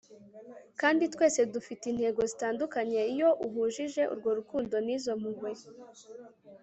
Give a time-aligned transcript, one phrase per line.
[0.79, 5.49] kandi twese dufite intego zitandukanye iyo uhujije urwo rukundo n'izo mpuhwe